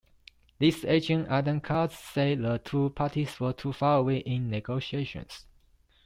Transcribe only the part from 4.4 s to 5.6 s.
negotiations.